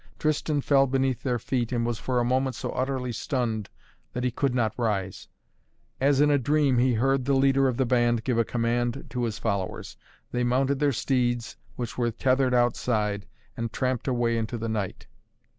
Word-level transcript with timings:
Tristan 0.17 0.61
fell 0.61 0.87
beneath 0.87 1.21
their 1.21 1.37
feet 1.37 1.71
and 1.71 1.85
was 1.85 1.99
for 1.99 2.19
a 2.19 2.25
moment 2.25 2.55
so 2.55 2.71
utterly 2.71 3.11
stunned 3.11 3.69
that 4.13 4.23
he 4.23 4.31
could 4.31 4.55
not 4.55 4.73
rise. 4.75 5.27
As 5.99 6.19
in 6.19 6.31
a 6.31 6.39
dream 6.39 6.79
he 6.79 6.95
heard 6.95 7.25
the 7.25 7.35
leader 7.35 7.67
of 7.67 7.77
the 7.77 7.85
band 7.85 8.23
give 8.23 8.39
a 8.39 8.43
command 8.43 9.05
to 9.11 9.25
his 9.25 9.37
followers. 9.37 9.97
They 10.31 10.43
mounted 10.43 10.79
their 10.79 10.91
steeds 10.91 11.55
which 11.75 11.99
were 11.99 12.09
tethered 12.09 12.55
outside 12.55 13.27
and 13.55 13.71
tramped 13.71 14.07
away 14.07 14.39
into 14.39 14.57
the 14.57 14.67
night. 14.69 15.05